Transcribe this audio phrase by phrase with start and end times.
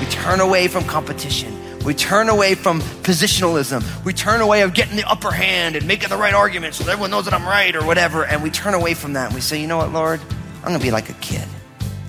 [0.00, 1.67] We turn away from competition.
[1.88, 3.82] We turn away from positionalism.
[4.04, 7.10] We turn away of getting the upper hand and making the right argument so everyone
[7.10, 8.26] knows that I'm right or whatever.
[8.26, 10.20] And we turn away from that and we say, you know what, Lord?
[10.56, 11.48] I'm going to be like a kid.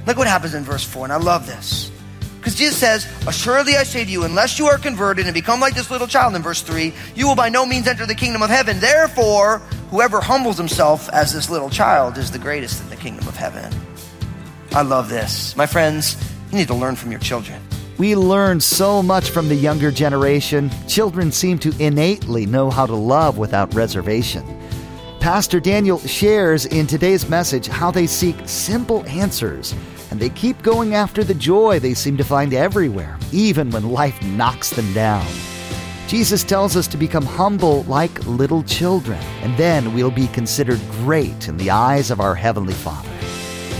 [0.05, 1.93] Look what happens in verse 4, and I love this.
[2.39, 5.75] Because Jesus says, Assuredly I say to you, unless you are converted and become like
[5.75, 8.49] this little child in verse 3, you will by no means enter the kingdom of
[8.49, 8.81] heaven.
[8.81, 9.59] Therefore,
[9.91, 13.73] whoever humbles himself as this little child is the greatest in the kingdom of heaven.
[14.73, 15.55] I love this.
[15.55, 16.17] My friends,
[16.51, 17.61] you need to learn from your children.
[17.99, 20.71] We learn so much from the younger generation.
[20.87, 24.45] Children seem to innately know how to love without reservation.
[25.19, 29.75] Pastor Daniel shares in today's message how they seek simple answers
[30.11, 34.19] and they keep going after the joy they seem to find everywhere, even when life
[34.23, 35.27] knocks them down.
[36.07, 41.49] Jesus tells us to become humble like little children, and then we'll be considered great
[41.49, 43.11] in the eyes of our Heavenly Father.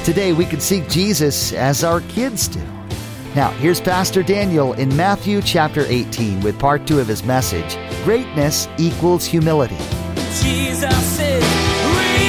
[0.04, 2.62] Today, we can seek Jesus as our kids do.
[3.36, 8.68] Now, here's Pastor Daniel in Matthew chapter 18 with part two of his message Greatness
[8.80, 9.78] equals humility.
[10.42, 11.44] Jesus is
[11.94, 12.22] real.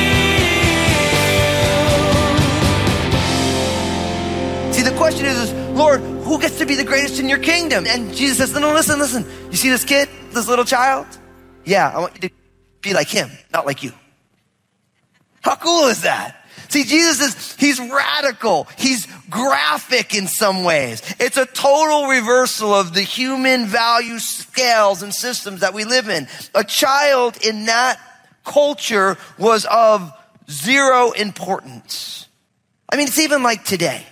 [4.75, 7.87] See, the question is, is, Lord, who gets to be the greatest in your kingdom?
[7.87, 9.25] And Jesus says, no, no, listen, listen.
[9.51, 11.06] You see this kid, this little child?
[11.65, 12.34] Yeah, I want you to
[12.83, 13.93] be like him, not like you.
[15.41, 16.40] How cool is that?
[16.71, 18.69] See, Jesus is, he's radical.
[18.79, 21.03] He's graphic in some ways.
[21.19, 26.29] It's a total reversal of the human value scales and systems that we live in.
[26.55, 27.99] A child in that
[28.45, 30.12] culture was of
[30.49, 32.29] zero importance.
[32.89, 34.07] I mean, it's even like today.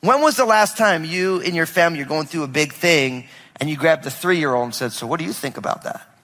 [0.00, 3.26] When was the last time you and your family are going through a big thing
[3.60, 5.84] and you grabbed the three year old and said, So what do you think about
[5.84, 6.15] that?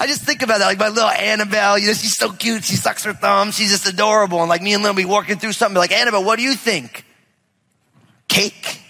[0.00, 2.64] I just think about that, like my little Annabelle, you know, she's so cute.
[2.64, 3.50] She sucks her thumb.
[3.50, 4.40] She's just adorable.
[4.40, 6.54] And like me and Lynn will be walking through something like, Annabelle, what do you
[6.54, 7.04] think?
[8.26, 8.80] Cake?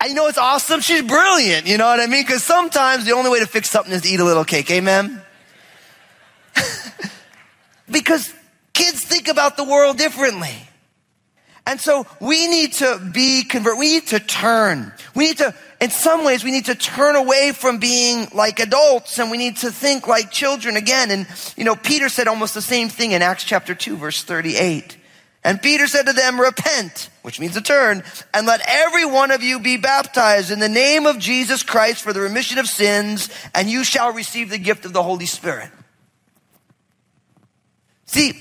[0.00, 0.80] I know it's awesome.
[0.80, 1.66] She's brilliant.
[1.66, 2.22] You know what I mean?
[2.22, 4.70] Because sometimes the only way to fix something is to eat a little cake.
[4.70, 5.20] Amen?
[7.90, 8.32] because
[8.72, 10.54] kids think about the world differently.
[11.66, 13.78] And so we need to be convert.
[13.78, 14.92] We need to turn.
[15.14, 19.18] We need to, in some ways, we need to turn away from being like adults
[19.18, 21.10] and we need to think like children again.
[21.10, 21.26] And,
[21.56, 24.96] you know, Peter said almost the same thing in Acts chapter 2, verse 38.
[25.42, 29.42] And Peter said to them, repent, which means to turn, and let every one of
[29.42, 33.68] you be baptized in the name of Jesus Christ for the remission of sins, and
[33.68, 35.70] you shall receive the gift of the Holy Spirit.
[38.06, 38.40] See,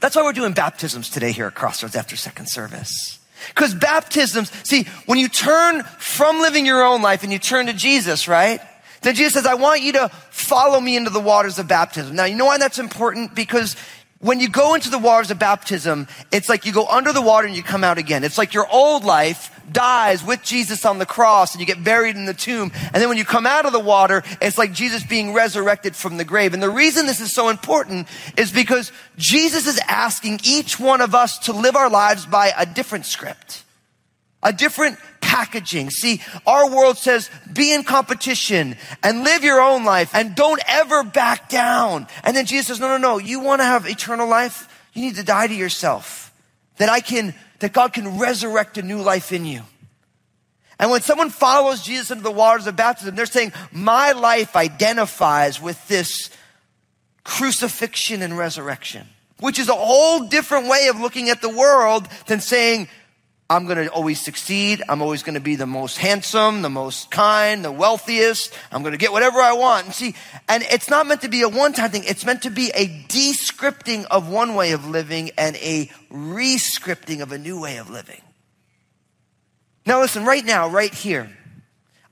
[0.00, 3.17] that's why we're doing baptisms today here at Crossroads after second service.
[3.48, 7.72] Because baptisms, see, when you turn from living your own life and you turn to
[7.72, 8.60] Jesus, right?
[9.02, 12.16] Then Jesus says, I want you to follow me into the waters of baptism.
[12.16, 13.34] Now, you know why that's important?
[13.34, 13.76] Because
[14.20, 17.46] when you go into the waters of baptism, it's like you go under the water
[17.46, 18.24] and you come out again.
[18.24, 22.16] It's like your old life dies with Jesus on the cross and you get buried
[22.16, 22.70] in the tomb.
[22.74, 26.16] And then when you come out of the water, it's like Jesus being resurrected from
[26.16, 26.54] the grave.
[26.54, 31.14] And the reason this is so important is because Jesus is asking each one of
[31.14, 33.64] us to live our lives by a different script,
[34.42, 35.90] a different packaging.
[35.90, 41.04] See, our world says be in competition and live your own life and don't ever
[41.04, 42.06] back down.
[42.24, 43.18] And then Jesus says, no, no, no.
[43.18, 44.74] You want to have eternal life?
[44.94, 46.32] You need to die to yourself.
[46.78, 49.62] That I can, that God can resurrect a new life in you.
[50.78, 55.60] And when someone follows Jesus into the waters of baptism, they're saying, my life identifies
[55.60, 56.30] with this
[57.24, 59.06] crucifixion and resurrection,
[59.40, 62.88] which is a whole different way of looking at the world than saying,
[63.50, 64.82] I'm going to always succeed.
[64.90, 68.52] I'm always going to be the most handsome, the most kind, the wealthiest.
[68.70, 69.86] I'm going to get whatever I want.
[69.86, 70.14] And see,
[70.48, 72.04] and it's not meant to be a one-time thing.
[72.04, 77.32] It's meant to be a descripting of one way of living and a rescripting of
[77.32, 78.20] a new way of living.
[79.86, 81.30] Now listen, right now, right here,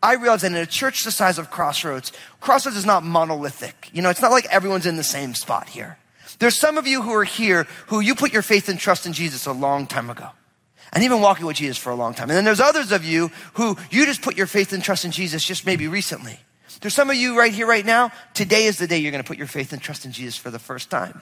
[0.02, 3.90] I realize that in a church the size of Crossroads, Crossroads is not monolithic.
[3.92, 5.98] You know, it's not like everyone's in the same spot here.
[6.38, 9.12] There's some of you who are here who you put your faith and trust in
[9.12, 10.30] Jesus a long time ago
[10.96, 12.30] and even walking with Jesus for a long time.
[12.30, 15.10] And then there's others of you who you just put your faith and trust in
[15.10, 16.40] Jesus just maybe recently.
[16.80, 18.12] There's some of you right here, right now.
[18.32, 20.50] Today is the day you're going to put your faith and trust in Jesus for
[20.50, 21.20] the first time.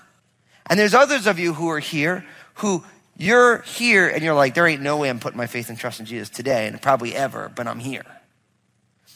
[0.71, 2.25] And there's others of you who are here
[2.55, 2.85] who
[3.17, 5.99] you're here and you're like, there ain't no way I'm putting my faith and trust
[5.99, 8.05] in Jesus today and probably ever, but I'm here.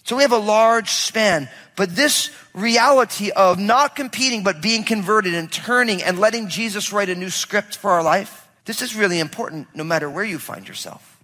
[0.03, 1.49] So we have a large span.
[1.77, 7.11] But this reality of not competing, but being converted and turning and letting Jesus write
[7.11, 10.69] a new script for our life, this is really important no matter where you find
[10.69, 11.19] yourself.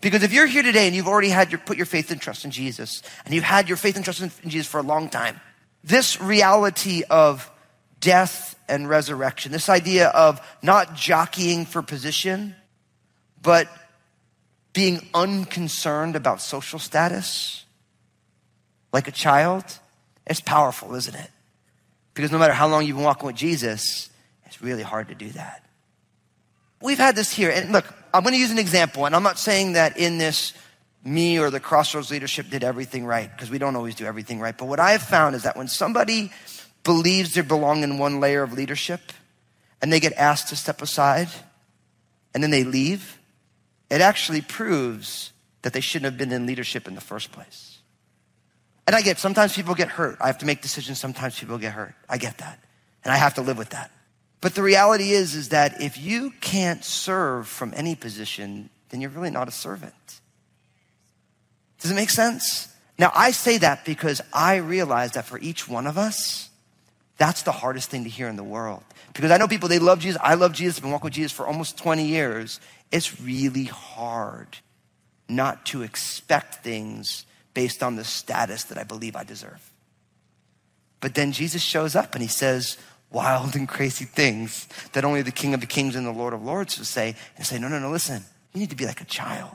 [0.00, 2.44] Because if you're here today and you've already had your, put your faith and trust
[2.44, 5.40] in Jesus, and you've had your faith and trust in, Jesus for a long time,
[5.84, 7.48] this reality of
[8.00, 12.56] death and resurrection, this idea of not jockeying for position,
[13.40, 13.68] but
[14.72, 17.64] being unconcerned about social status,
[18.92, 19.64] like a child,
[20.26, 21.30] it's powerful, isn't it?
[22.14, 24.10] Because no matter how long you've been walking with Jesus,
[24.44, 25.63] it's really hard to do that.
[26.84, 29.38] We've had this here, and look, I'm going to use an example, and I'm not
[29.38, 30.52] saying that in this,
[31.02, 34.56] me or the Crossroads leadership did everything right, because we don't always do everything right.
[34.56, 36.30] But what I have found is that when somebody
[36.82, 39.00] believes they belong in one layer of leadership,
[39.80, 41.28] and they get asked to step aside,
[42.34, 43.18] and then they leave,
[43.88, 45.32] it actually proves
[45.62, 47.78] that they shouldn't have been in leadership in the first place.
[48.86, 50.18] And I get sometimes people get hurt.
[50.20, 51.00] I have to make decisions.
[51.00, 51.94] Sometimes people get hurt.
[52.10, 52.58] I get that.
[53.02, 53.90] And I have to live with that.
[54.44, 59.08] But the reality is, is that if you can't serve from any position, then you're
[59.08, 59.94] really not a servant.
[61.80, 62.68] Does it make sense?
[62.98, 66.50] Now, I say that because I realize that for each one of us,
[67.16, 68.84] that's the hardest thing to hear in the world.
[69.14, 70.20] Because I know people, they love Jesus.
[70.22, 70.76] I love Jesus.
[70.76, 72.60] I've been walking with Jesus for almost 20 years.
[72.92, 74.58] It's really hard
[75.26, 77.24] not to expect things
[77.54, 79.70] based on the status that I believe I deserve.
[81.00, 82.76] But then Jesus shows up and he says
[83.14, 86.42] wild and crazy things that only the King of the Kings and the Lord of
[86.42, 89.06] Lords would say and say, no, no, no, listen, you need to be like a
[89.06, 89.54] child.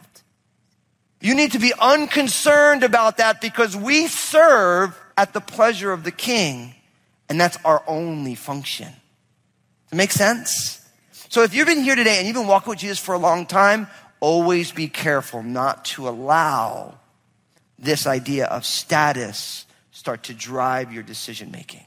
[1.22, 6.12] You need to be unconcerned about that because we serve at the pleasure of the
[6.12, 6.74] King,
[7.28, 8.88] and that's our only function.
[8.88, 10.82] Does it make sense?
[11.28, 13.46] So if you've been here today and you've been walking with Jesus for a long
[13.46, 13.88] time,
[14.22, 16.98] always be careful not to allow
[17.78, 21.84] this idea of status start to drive your decision making.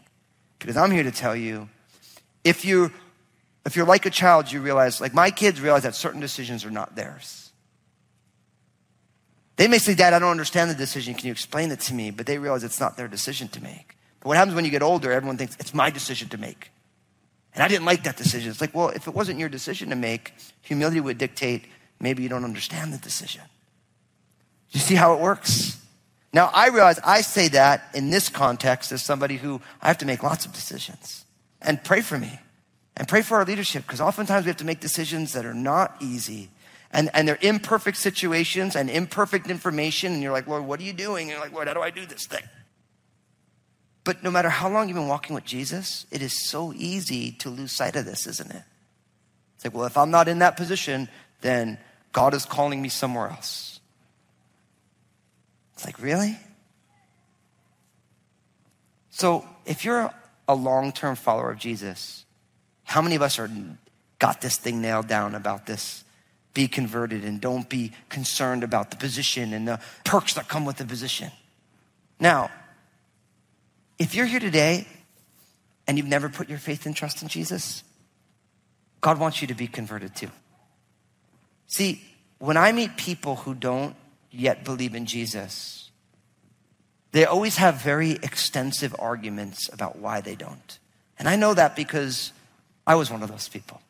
[0.63, 1.69] Because I'm here to tell you,
[2.45, 2.93] if you
[3.65, 6.71] if you're like a child, you realize, like my kids realize that certain decisions are
[6.71, 7.51] not theirs.
[9.57, 11.15] They may say, Dad, I don't understand the decision.
[11.15, 12.11] Can you explain it to me?
[12.11, 13.97] But they realize it's not their decision to make.
[14.21, 16.71] But what happens when you get older, everyone thinks it's my decision to make.
[17.55, 18.51] And I didn't like that decision.
[18.51, 20.33] It's like, well, if it wasn't your decision to make,
[20.63, 21.67] humility would dictate
[22.01, 23.43] maybe you don't understand the decision.
[24.71, 25.82] You see how it works?
[26.33, 30.07] Now, I realize I say that in this context as somebody who I have to
[30.07, 31.27] make lots of decisions.
[31.61, 32.41] And pray for me.
[32.97, 35.97] And pray for our leadership, because oftentimes we have to make decisions that are not
[36.01, 36.51] easy.
[36.91, 40.13] And, and they're imperfect situations and imperfect information.
[40.13, 41.23] And you're like, Lord, what are you doing?
[41.23, 42.43] And you're like, Lord, how do I do this thing?
[44.05, 47.51] But no matter how long you've been walking with Jesus, it is so easy to
[47.51, 48.63] lose sight of this, isn't it?
[49.57, 51.09] It's like, well, if I'm not in that position,
[51.41, 51.79] then
[52.13, 53.72] God is calling me somewhere else.
[55.83, 56.39] It's like, really?
[59.11, 60.15] So, if you're
[60.47, 62.25] a long term follower of Jesus,
[62.85, 63.51] how many of us are
[64.21, 66.05] got this thing nailed down about this?
[66.55, 70.77] Be converted and don't be concerned about the position and the perks that come with
[70.77, 71.33] the position.
[72.21, 72.53] Now,
[73.99, 74.87] if you're here today
[75.89, 77.83] and you've never put your faith and trust in Jesus,
[79.01, 80.31] God wants you to be converted too.
[81.67, 82.01] See,
[82.39, 83.97] when I meet people who don't
[84.33, 85.91] yet believe in Jesus,
[87.13, 90.79] they always have very extensive arguments about why they don't.
[91.19, 92.33] And I know that because
[92.87, 93.81] I was one of those people.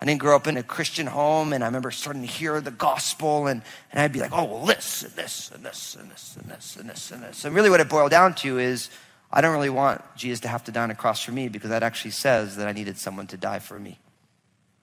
[0.00, 2.70] I didn't grow up in a Christian home, and I remember starting to hear the
[2.70, 6.36] gospel, and, and I'd be like, oh, well, this, and this, and this, and this,
[6.40, 7.44] and this, and this, and this.
[7.44, 8.88] And really, what it boiled down to is
[9.30, 11.70] I don't really want Jesus to have to die on a cross for me because
[11.70, 13.98] that actually says that I needed someone to die for me.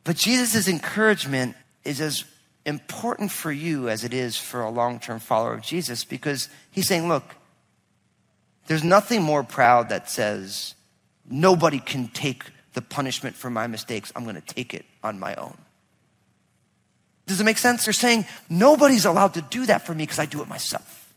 [0.04, 2.24] But Jesus' encouragement is as
[2.68, 6.88] important for you as it is for a long term follower of Jesus because he's
[6.88, 7.24] saying, look,
[8.68, 10.76] there's nothing more proud that says
[11.28, 12.44] nobody can take
[12.74, 14.12] the punishment for my mistakes.
[14.16, 15.58] I'm going to take it on my own.
[17.26, 17.86] Does it make sense?
[17.86, 21.14] They're saying nobody's allowed to do that for me because I do it myself.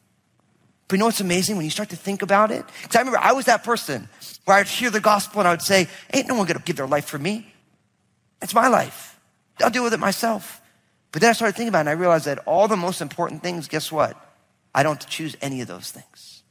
[0.86, 2.64] But you know what's amazing when you start to think about it?
[2.82, 4.08] Because I remember I was that person
[4.44, 6.76] where I'd hear the gospel and I would say, Ain't no one going to give
[6.76, 7.52] their life for me.
[8.42, 9.18] It's my life.
[9.60, 10.59] I'll deal with it myself.
[11.12, 13.42] But then I started thinking about it and I realized that all the most important
[13.42, 14.16] things, guess what?
[14.74, 16.42] I don't choose any of those things.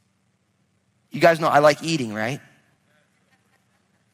[1.10, 2.40] You guys know I like eating, right?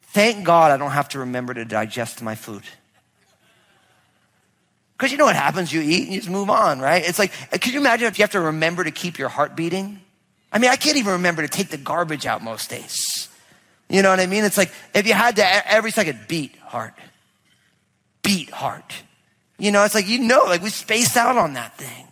[0.01, 2.63] Thank God I don't have to remember to digest my food.
[4.97, 5.71] Because you know what happens?
[5.71, 7.07] You eat and you just move on, right?
[7.07, 9.55] It's like, uh, could you imagine if you have to remember to keep your heart
[9.55, 10.01] beating?
[10.51, 13.29] I mean, I can't even remember to take the garbage out most days.
[13.89, 14.43] You know what I mean?
[14.43, 16.93] It's like if you had to every second beat heart,
[18.23, 18.93] beat heart.
[19.57, 22.07] You know, it's like, you know, like we space out on that thing.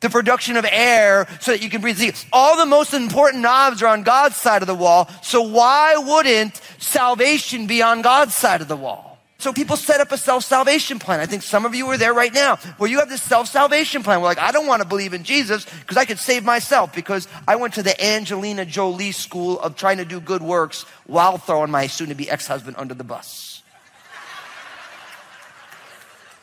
[0.00, 1.98] the production of air so that you can breathe.
[1.98, 5.08] See, all the most important knobs are on God's side of the wall.
[5.22, 9.18] So why wouldn't salvation be on God's side of the wall?
[9.38, 11.18] So people set up a self-salvation plan.
[11.20, 14.20] I think some of you are there right now where you have this self-salvation plan.
[14.20, 17.26] We're like, I don't want to believe in Jesus because I could save myself because
[17.48, 21.70] I went to the Angelina Jolie school of trying to do good works while throwing
[21.70, 23.49] my soon-to-be ex-husband under the bus.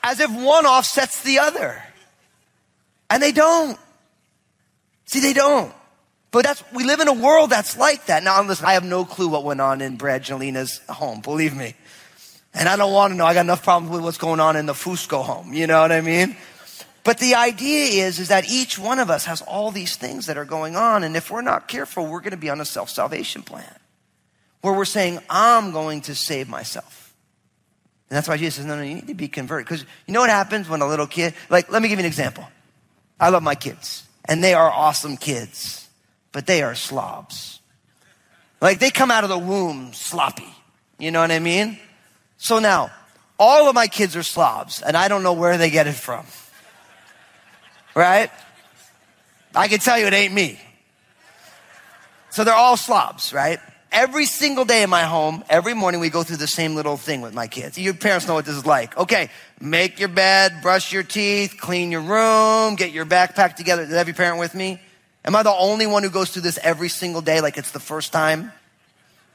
[0.08, 1.84] As if one offsets the other.
[3.10, 3.78] And they don't.
[5.04, 5.74] See, they don't.
[6.32, 8.24] But that's, we live in a world that's like that.
[8.24, 11.76] Now, listen, I have no clue what went on in Brangelina's home, believe me.
[12.54, 13.26] And I don't want to know.
[13.26, 15.54] I got enough problems with what's going on in the Fusco home.
[15.54, 16.38] You know what I mean?
[17.04, 20.38] But the idea is, is that each one of us has all these things that
[20.38, 21.04] are going on.
[21.04, 23.76] And if we're not careful, we're going to be on a self-salvation plan
[24.62, 27.07] where we're saying, I'm going to save myself.
[28.10, 29.66] And that's why Jesus says, no, no, you need to be converted.
[29.66, 32.08] Because you know what happens when a little kid, like, let me give you an
[32.08, 32.48] example.
[33.20, 35.88] I love my kids and they are awesome kids,
[36.32, 37.60] but they are slobs.
[38.62, 40.54] Like they come out of the womb sloppy.
[41.00, 41.80] You know what I mean?
[42.38, 42.92] So now,
[43.40, 46.26] all of my kids are slobs, and I don't know where they get it from.
[47.96, 48.32] Right?
[49.56, 50.60] I can tell you it ain't me.
[52.32, 53.60] So they're all slobs, right?
[53.98, 57.22] Every single day in my home, every morning we go through the same little thing
[57.22, 57.80] with my kids.
[57.80, 58.96] Your parents know what this is like.
[58.96, 63.82] Okay, make your bed, brush your teeth, clean your room, get your backpack together.
[63.82, 64.80] Is every parent with me?
[65.26, 67.80] Am I the only one who goes through this every single day like it's the
[67.80, 68.52] first time?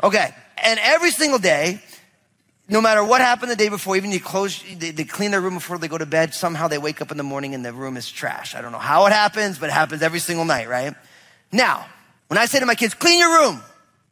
[0.00, 1.83] Okay, and every single day,
[2.69, 5.54] no matter what happened the day before, even you close, they, they, clean their room
[5.54, 7.97] before they go to bed, somehow they wake up in the morning and the room
[7.97, 8.54] is trash.
[8.54, 10.95] I don't know how it happens, but it happens every single night, right?
[11.50, 11.85] Now,
[12.28, 13.61] when I say to my kids, clean your room,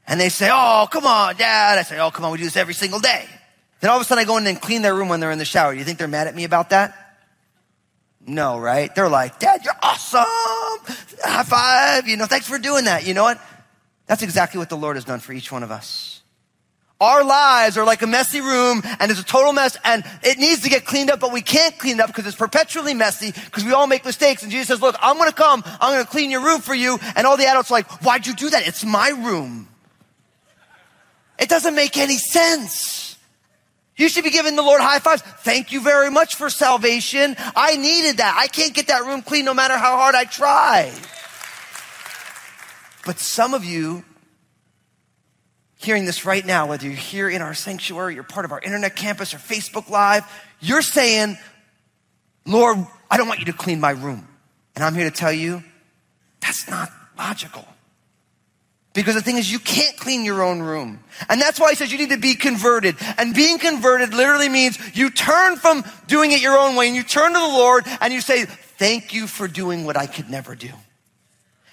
[0.07, 2.57] and they say, oh, come on, dad, I say, oh, come on, we do this
[2.57, 3.27] every single day.
[3.81, 5.39] Then all of a sudden I go in and clean their room when they're in
[5.39, 5.73] the shower.
[5.73, 6.97] Do you think they're mad at me about that?
[8.27, 8.95] No, right?
[8.95, 10.25] They're like, dad, you're awesome.
[11.25, 12.07] High five.
[12.07, 13.07] You know, thanks for doing that.
[13.07, 13.41] You know what?
[14.07, 16.21] That's exactly what the Lord has done for each one of us.
[17.01, 20.63] Our lives are like a messy room and it's a total mess and it needs
[20.63, 23.65] to get cleaned up, but we can't clean it up because it's perpetually messy because
[23.65, 24.43] we all make mistakes.
[24.43, 25.63] And Jesus says, look, I'm going to come.
[25.65, 26.99] I'm going to clean your room for you.
[27.17, 28.69] And all the adults are like, why'd you do that?
[28.69, 29.70] It's my room.
[31.41, 33.17] It doesn't make any sense.
[33.97, 35.23] You should be giving the Lord high fives.
[35.23, 37.35] Thank you very much for salvation.
[37.39, 38.37] I needed that.
[38.39, 40.93] I can't get that room clean no matter how hard I try.
[43.05, 44.05] But some of you
[45.77, 48.97] hearing this right now, whether you're here in our sanctuary, you're part of our internet
[48.97, 50.25] campus or Facebook Live,
[50.61, 51.39] you're saying,
[52.47, 52.79] Lord,
[53.11, 54.29] I don't want you to clean my room.
[54.77, 55.65] And I'm here to tell you,
[56.41, 57.67] that's not logical.
[58.93, 60.99] Because the thing is, you can't clean your own room.
[61.29, 62.97] And that's why he says you need to be converted.
[63.19, 67.05] And being converted literally means you turn from doing it your own way and you
[67.05, 70.57] turn to the Lord and you say, thank you for doing what I could never
[70.57, 70.71] do.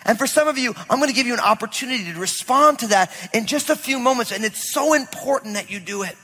[0.06, 2.88] And for some of you, I'm going to give you an opportunity to respond to
[2.88, 4.32] that in just a few moments.
[4.32, 6.16] And it's so important that you do it.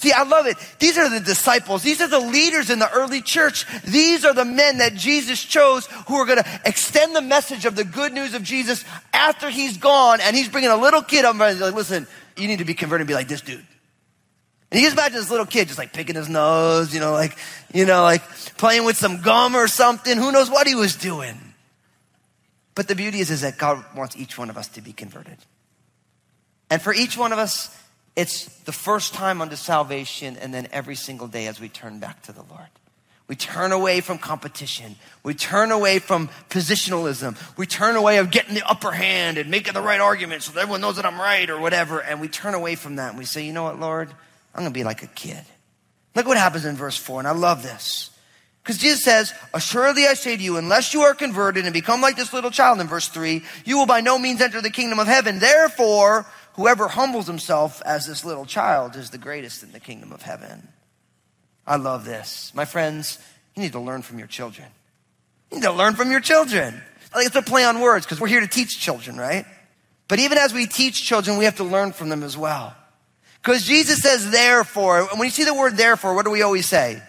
[0.00, 0.56] See, I love it.
[0.78, 1.82] These are the disciples.
[1.82, 3.66] These are the leaders in the early church.
[3.82, 7.76] These are the men that Jesus chose who are going to extend the message of
[7.76, 10.20] the good news of Jesus after he's gone.
[10.22, 13.02] And he's bringing a little kid up and like, listen, you need to be converted
[13.02, 13.66] and be like this dude.
[14.70, 17.36] And you just imagine this little kid just like picking his nose, you know, like,
[17.74, 18.22] you know, like
[18.56, 20.16] playing with some gum or something.
[20.16, 21.36] Who knows what he was doing?
[22.74, 25.36] But the beauty is, is that God wants each one of us to be converted.
[26.70, 27.76] And for each one of us,
[28.16, 32.22] it's the first time unto salvation and then every single day as we turn back
[32.22, 32.68] to the Lord.
[33.28, 34.96] We turn away from competition.
[35.22, 37.36] We turn away from positionalism.
[37.56, 40.62] We turn away of getting the upper hand and making the right argument so that
[40.62, 42.00] everyone knows that I'm right or whatever.
[42.00, 44.10] And we turn away from that and we say, you know what, Lord?
[44.52, 45.44] I'm going to be like a kid.
[46.16, 48.10] Look what happens in verse 4, and I love this.
[48.62, 52.16] Because Jesus says, Assuredly I say to you, unless you are converted and become like
[52.16, 55.06] this little child in verse 3, you will by no means enter the kingdom of
[55.06, 55.38] heaven.
[55.38, 56.26] Therefore,
[56.60, 60.68] whoever humbles himself as this little child is the greatest in the kingdom of heaven.
[61.66, 62.52] I love this.
[62.54, 63.18] My friends,
[63.56, 64.68] you need to learn from your children.
[65.50, 66.82] You need to learn from your children.
[67.14, 69.46] I Like it's a play on words because we're here to teach children, right?
[70.06, 72.76] But even as we teach children, we have to learn from them as well.
[73.42, 77.02] Because Jesus says, therefore, when you see the word therefore, what do we always say?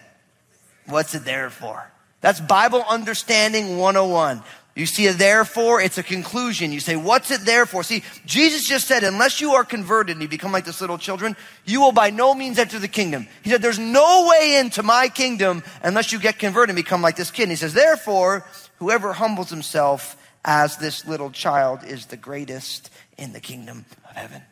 [0.86, 1.92] What's it there for?
[2.22, 4.42] That's Bible understanding 101.
[4.74, 6.72] You see a therefore, it's a conclusion.
[6.72, 7.82] You say, what's it there for?
[7.82, 11.36] See, Jesus just said, unless you are converted and you become like this little children,
[11.66, 13.28] you will by no means enter the kingdom.
[13.42, 17.16] He said, there's no way into my kingdom unless you get converted and become like
[17.16, 17.42] this kid.
[17.42, 18.46] And he says, therefore,
[18.78, 22.88] whoever humbles himself as this little child is the greatest
[23.18, 24.42] in the kingdom of heaven.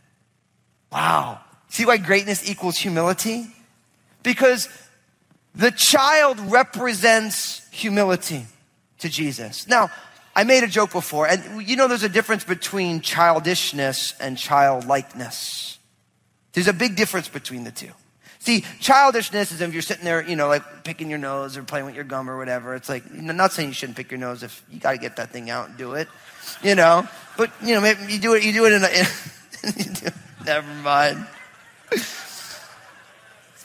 [0.93, 1.41] Wow.
[1.69, 3.47] See why greatness equals humility?
[4.23, 4.69] Because
[5.55, 8.47] the child represents humility.
[9.01, 9.67] to Jesus.
[9.67, 9.91] Now,
[10.35, 15.79] I made a joke before, and you know there's a difference between childishness and childlikeness.
[16.53, 17.91] There's a big difference between the two.
[18.41, 21.85] See, childishness is if you're sitting there, you know, like picking your nose or playing
[21.85, 22.75] with your gum or whatever.
[22.75, 25.17] It's like, know, not saying you shouldn't pick your nose if you got to get
[25.17, 26.09] that thing out and do it,
[26.63, 27.07] you know.
[27.37, 28.43] But you know, maybe you do it.
[28.43, 28.89] You do it in a.
[28.89, 30.09] In, do,
[30.47, 31.27] never mind.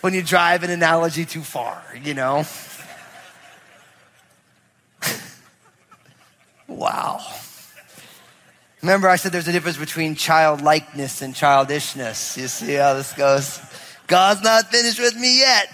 [0.01, 2.43] when you drive an analogy too far, you know.
[6.67, 7.25] Wow.
[8.81, 12.37] Remember, I said there's a difference between childlikeness and childishness.
[12.37, 13.59] You see how this goes?
[14.07, 15.69] God's not finished with me yet.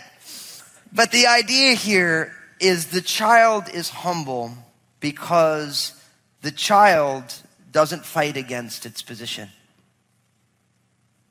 [0.94, 4.54] But the idea here is the child is humble
[5.00, 5.94] because
[6.42, 7.34] the child
[7.72, 9.50] doesn't fight against its position.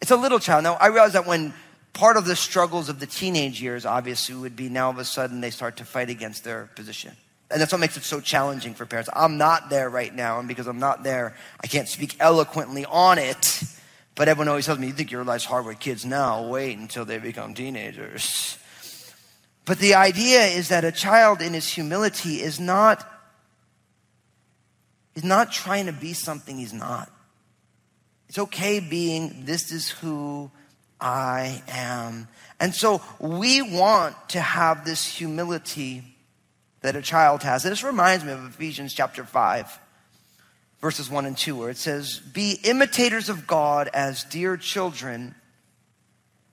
[0.00, 0.64] It's a little child.
[0.64, 1.52] Now, I realize that when
[1.93, 5.40] part of the struggles of the teenage years, obviously, would be now of a sudden
[5.40, 7.17] they start to fight against their position.
[7.50, 9.11] And that's what makes it so challenging for parents.
[9.12, 13.19] I'm not there right now, and because I'm not there, I can't speak eloquently on
[13.19, 13.64] it.
[14.14, 17.04] But everyone always tells me, you think your life's hard with kids now, wait until
[17.04, 18.59] they become teenagers.
[19.64, 23.09] But the idea is that a child in his humility is not,
[25.14, 27.11] is not trying to be something he's not.
[28.28, 30.50] It's okay being, this is who
[31.00, 32.28] I am.
[32.61, 36.04] And so we want to have this humility
[36.83, 37.63] that a child has.
[37.63, 39.79] This reminds me of Ephesians chapter 5
[40.81, 45.35] verses 1 and 2, where it says, Be imitators of God as dear children,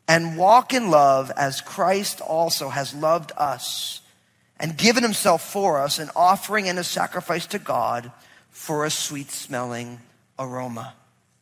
[0.08, 4.02] and walk in love as Christ also has loved us
[4.60, 8.12] and given himself for us, an offering and a sacrifice to God
[8.50, 10.00] for a sweet smelling
[10.40, 10.94] aroma.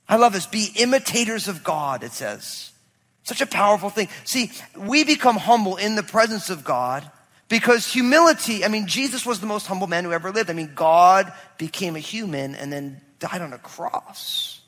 [0.07, 0.47] I love this.
[0.47, 2.71] Be imitators of God, it says.
[3.23, 4.09] Such a powerful thing.
[4.23, 7.09] See, we become humble in the presence of God
[7.47, 10.49] because humility, I mean, Jesus was the most humble man who ever lived.
[10.49, 14.61] I mean, God became a human and then died on a cross.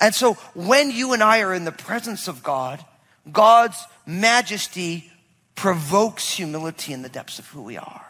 [0.00, 2.84] And so when you and I are in the presence of God,
[3.30, 5.10] God's majesty
[5.54, 8.04] provokes humility in the depths of who we are.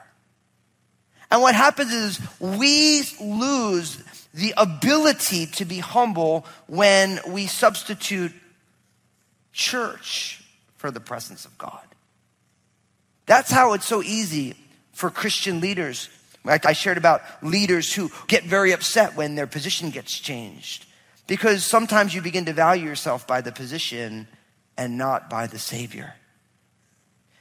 [1.30, 4.02] And what happens is we lose
[4.34, 8.32] the ability to be humble when we substitute
[9.52, 10.42] church
[10.76, 11.88] for the presence of God.
[13.28, 14.56] That's how it's so easy
[14.92, 16.08] for Christian leaders.
[16.44, 16.64] Right?
[16.64, 20.86] I shared about leaders who get very upset when their position gets changed.
[21.26, 24.26] Because sometimes you begin to value yourself by the position
[24.78, 26.14] and not by the Savior.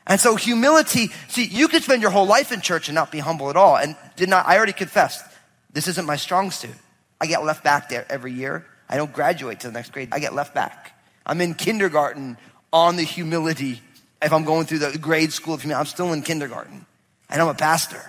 [0.05, 3.19] And so humility, see, you could spend your whole life in church and not be
[3.19, 3.77] humble at all.
[3.77, 5.23] And did not, I already confessed,
[5.71, 6.75] this isn't my strong suit.
[7.21, 8.65] I get left back there every year.
[8.89, 10.09] I don't graduate to the next grade.
[10.11, 10.99] I get left back.
[11.25, 12.37] I'm in kindergarten
[12.73, 13.81] on the humility
[14.21, 16.85] if I'm going through the grade school humility, I'm still in kindergarten
[17.29, 18.01] and I'm a pastor.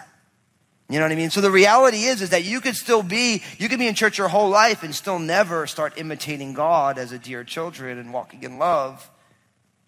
[0.88, 1.31] You know what I mean?
[1.31, 4.16] So the reality is, is that you could still be, you could be in church
[4.16, 8.42] your whole life and still never start imitating God as a dear children and walking
[8.42, 9.11] in love,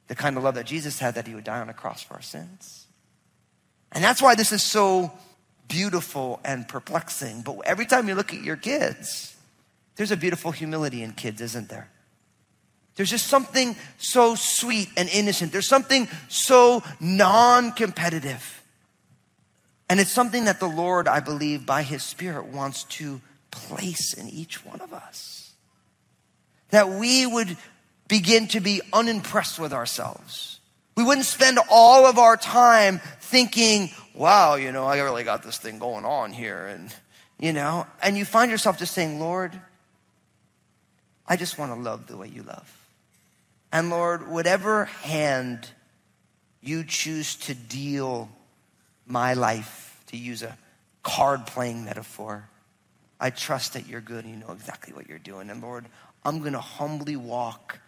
[0.08, 2.14] the kind of love that Jesus had that he would die on a cross for
[2.14, 2.86] our sins.
[3.92, 5.10] And that's why this is so
[5.68, 7.42] beautiful and perplexing.
[7.42, 9.34] But every time you look at your kids,
[9.96, 11.88] there's a beautiful humility in kids, isn't there?
[13.00, 15.52] There's just something so sweet and innocent.
[15.52, 18.62] There's something so non competitive.
[19.88, 24.28] And it's something that the Lord, I believe, by His Spirit wants to place in
[24.28, 25.54] each one of us.
[26.72, 27.56] That we would
[28.06, 30.60] begin to be unimpressed with ourselves.
[30.94, 35.56] We wouldn't spend all of our time thinking, wow, you know, I really got this
[35.56, 36.66] thing going on here.
[36.66, 36.94] And,
[37.38, 39.58] you know, and you find yourself just saying, Lord,
[41.26, 42.76] I just want to love the way you love.
[43.72, 45.68] And Lord, whatever hand
[46.60, 48.28] you choose to deal
[49.06, 50.56] my life, to use a
[51.02, 52.48] card playing metaphor,
[53.20, 55.50] I trust that you're good and you know exactly what you're doing.
[55.50, 55.86] And Lord,
[56.24, 57.78] I'm going to humbly walk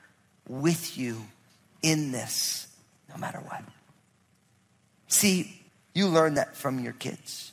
[0.49, 1.27] with you
[1.83, 2.69] in this
[3.09, 3.63] no matter what.
[5.09, 5.61] See,
[5.95, 7.52] you learn that from your kids.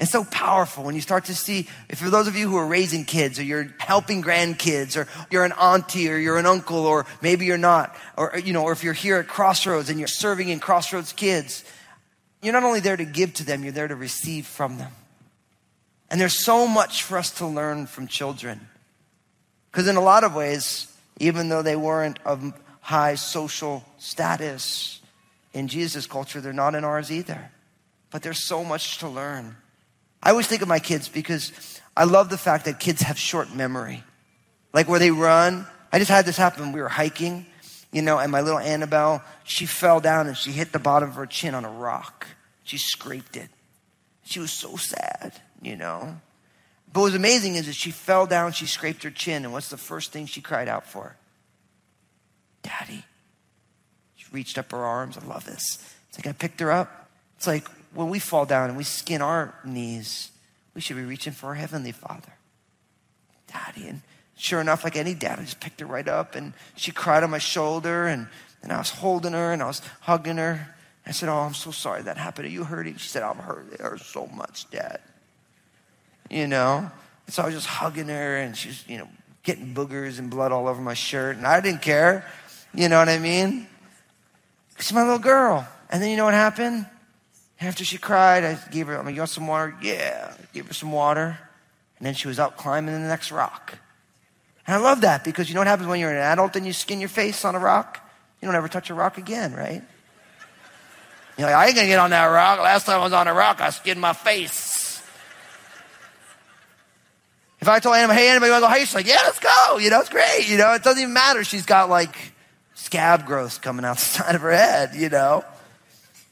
[0.00, 2.66] It's so powerful when you start to see, if for those of you who are
[2.66, 7.04] raising kids or you're helping grandkids or you're an auntie or you're an uncle or
[7.20, 10.50] maybe you're not, or, you know, or if you're here at Crossroads and you're serving
[10.50, 11.64] in Crossroads kids,
[12.42, 14.92] you're not only there to give to them, you're there to receive from them.
[16.10, 18.68] And there's so much for us to learn from children.
[19.72, 25.00] Because in a lot of ways, even though they weren't of high social status
[25.52, 27.50] in Jesus' culture, they're not in ours either.
[28.10, 29.56] But there's so much to learn.
[30.22, 31.52] I always think of my kids because
[31.96, 34.02] I love the fact that kids have short memory.
[34.72, 35.66] Like where they run.
[35.92, 36.72] I just had this happen.
[36.72, 37.46] We were hiking,
[37.92, 41.14] you know, and my little Annabelle, she fell down and she hit the bottom of
[41.14, 42.26] her chin on a rock.
[42.64, 43.48] She scraped it.
[44.24, 46.20] She was so sad, you know.
[46.92, 49.70] But what was amazing is that she fell down, she scraped her chin, and what's
[49.70, 51.16] the first thing she cried out for?
[52.62, 53.04] Daddy.
[54.16, 55.16] She reached up her arms.
[55.16, 55.62] I love this.
[56.08, 57.08] It's like I picked her up.
[57.36, 60.30] It's like when we fall down and we skin our knees,
[60.74, 62.32] we should be reaching for our Heavenly Father.
[63.46, 63.88] Daddy.
[63.88, 64.02] And
[64.36, 67.30] sure enough, like any dad, I just picked her right up and she cried on
[67.30, 68.28] my shoulder and,
[68.62, 70.74] and I was holding her and I was hugging her.
[71.06, 72.46] I said, Oh, I'm so sorry that happened.
[72.46, 72.96] Are you hurting?
[72.96, 73.72] She said, I'm hurt.
[73.72, 75.00] It so much, Dad.
[76.28, 76.90] You know?
[77.26, 79.08] And so I was just hugging her and she's, you know,
[79.42, 81.38] getting boogers and blood all over my shirt.
[81.38, 82.26] And I didn't care.
[82.74, 83.66] You know what I mean?
[84.78, 85.66] She's my little girl.
[85.90, 86.84] And then you know what happened?
[87.60, 89.76] After she cried, I gave her, I'm like, you want some water?
[89.82, 90.32] Yeah.
[90.38, 91.38] I gave her some water.
[91.98, 93.76] And then she was up climbing the next rock.
[94.66, 96.72] And I love that because you know what happens when you're an adult and you
[96.72, 98.00] skin your face on a rock?
[98.40, 99.82] You don't ever touch a rock again, right?
[101.36, 102.60] You're like, I ain't gonna get on that rock.
[102.60, 105.02] Last time I was on a rock, I skinned my face.
[107.60, 108.86] If I told Anna, hey, anybody wanna go hiking?
[108.86, 109.78] She's like, yeah, let's go.
[109.78, 110.48] You know, it's great.
[110.48, 111.42] You know, it doesn't even matter.
[111.42, 112.14] She's got like
[112.74, 115.44] scab growths coming out the side of her head, you know.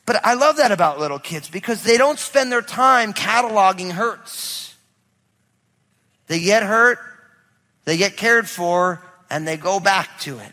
[0.07, 4.75] But I love that about little kids because they don't spend their time cataloging hurts.
[6.29, 6.99] They get hurt,
[7.85, 10.53] they get cared for, and they go back to it.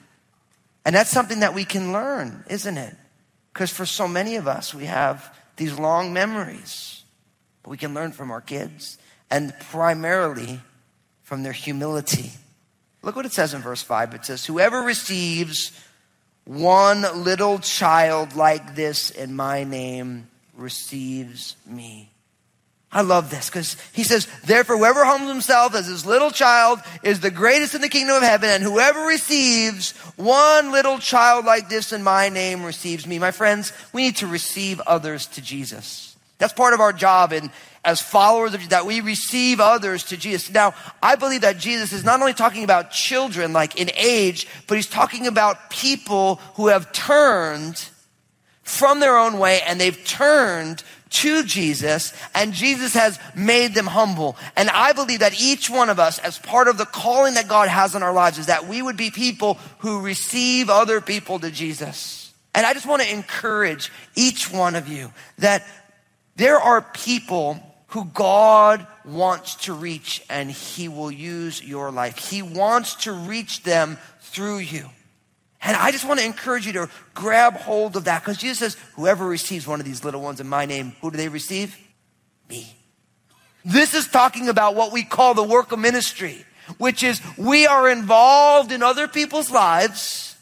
[0.85, 2.95] And that's something that we can learn, isn't it?
[3.53, 7.03] Because for so many of us, we have these long memories.
[7.61, 8.97] But we can learn from our kids
[9.29, 10.59] and primarily
[11.21, 12.31] from their humility.
[13.03, 14.15] Look what it says in verse 5.
[14.15, 15.71] It says, Whoever receives
[16.45, 22.10] one little child like this in my name receives me.
[22.91, 27.19] I love this because he says, therefore, whoever humbles himself as his little child is
[27.19, 31.91] the greatest in the kingdom of heaven, and whoever receives one little child like this
[31.91, 33.17] in my name receives me.
[33.17, 36.15] My friends, we need to receive others to Jesus.
[36.38, 37.49] That's part of our job and
[37.86, 40.50] as followers of that we receive others to Jesus.
[40.50, 44.76] Now, I believe that Jesus is not only talking about children, like in age, but
[44.76, 47.89] he's talking about people who have turned
[48.62, 54.38] from their own way and they've turned to Jesus and Jesus has made them humble.
[54.56, 57.67] And I believe that each one of us, as part of the calling that God
[57.67, 61.52] has on our lives, is that we would be people who receive other people to
[61.52, 62.34] Jesus.
[62.56, 65.67] And I just want to encourage each one of you that
[66.36, 67.62] there are people
[67.93, 72.17] who God wants to reach and he will use your life.
[72.17, 74.89] He wants to reach them through you.
[75.62, 78.77] And I just want to encourage you to grab hold of that because Jesus says,
[78.95, 81.77] whoever receives one of these little ones in my name, who do they receive?
[82.49, 82.75] Me.
[83.63, 86.43] This is talking about what we call the work of ministry,
[86.79, 90.36] which is we are involved in other people's lives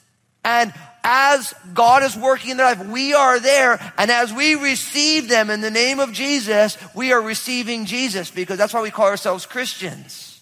[0.45, 3.93] and as God is working in their life, we are there.
[3.97, 8.57] And as we receive them in the name of Jesus, we are receiving Jesus because
[8.57, 10.41] that's why we call ourselves Christians.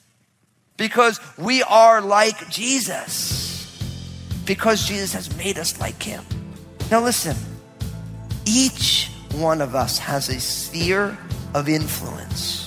[0.77, 3.49] Because we are like Jesus
[4.49, 6.25] because Jesus has made us like him.
[6.89, 7.37] Now, listen,
[8.47, 11.15] each one of us has a sphere
[11.53, 12.58] of influence.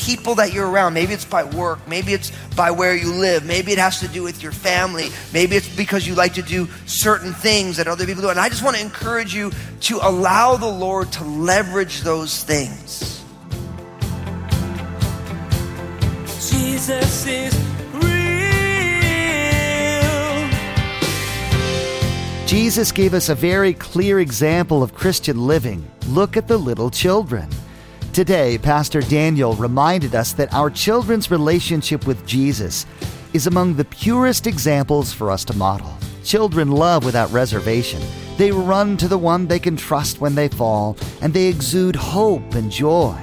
[0.00, 3.70] People that you're around, maybe it's by work, maybe it's by where you live, maybe
[3.70, 7.34] it has to do with your family, maybe it's because you like to do certain
[7.34, 8.30] things that other people do.
[8.30, 13.22] And I just want to encourage you to allow the Lord to leverage those things.
[16.50, 17.54] Jesus is
[17.92, 18.40] real.
[22.46, 25.86] Jesus gave us a very clear example of Christian living.
[26.06, 27.50] Look at the little children.
[28.12, 32.84] Today, Pastor Daniel reminded us that our children's relationship with Jesus
[33.32, 35.96] is among the purest examples for us to model.
[36.24, 38.02] Children love without reservation.
[38.36, 42.54] They run to the one they can trust when they fall, and they exude hope
[42.56, 43.16] and joy.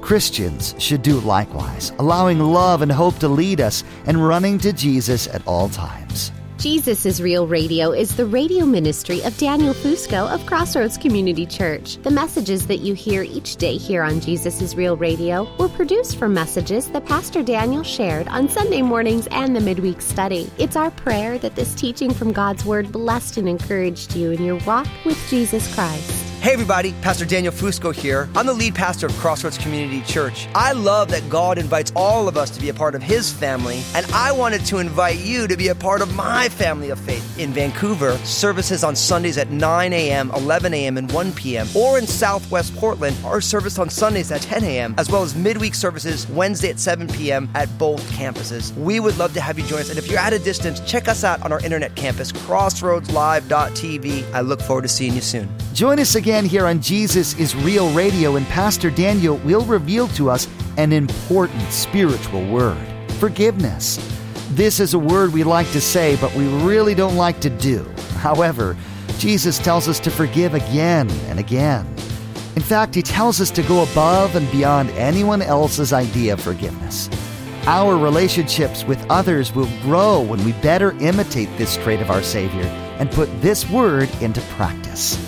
[0.00, 5.28] Christians should do likewise, allowing love and hope to lead us and running to Jesus
[5.28, 6.32] at all times.
[6.58, 11.98] Jesus is Real Radio is the radio ministry of Daniel Fusco of Crossroads Community Church.
[11.98, 16.16] The messages that you hear each day here on Jesus is Real Radio were produced
[16.16, 20.50] from messages that Pastor Daniel shared on Sunday mornings and the midweek study.
[20.58, 24.58] It's our prayer that this teaching from God's Word blessed and encouraged you in your
[24.66, 26.17] walk with Jesus Christ.
[26.40, 28.28] Hey everybody, Pastor Daniel Fusco here.
[28.36, 30.46] I'm the lead pastor of Crossroads Community Church.
[30.54, 33.82] I love that God invites all of us to be a part of His family,
[33.92, 37.40] and I wanted to invite you to be a part of my family of faith.
[37.40, 42.06] In Vancouver, services on Sundays at 9 a.m., 11 a.m., and 1 p.m., or in
[42.06, 46.70] Southwest Portland, our service on Sundays at 10 a.m., as well as midweek services Wednesday
[46.70, 47.50] at 7 p.m.
[47.56, 48.72] at both campuses.
[48.76, 51.08] We would love to have you join us, and if you're at a distance, check
[51.08, 54.32] us out on our internet campus, crossroadslive.tv.
[54.32, 55.48] I look forward to seeing you soon.
[55.74, 60.08] Join us again again here on Jesus is Real Radio, and Pastor Daniel will reveal
[60.08, 62.76] to us an important spiritual word
[63.12, 63.96] forgiveness.
[64.50, 67.82] This is a word we like to say, but we really don't like to do.
[68.18, 68.76] However,
[69.16, 71.86] Jesus tells us to forgive again and again.
[72.56, 77.08] In fact, he tells us to go above and beyond anyone else's idea of forgiveness.
[77.64, 82.66] Our relationships with others will grow when we better imitate this trait of our Savior
[82.98, 85.27] and put this word into practice.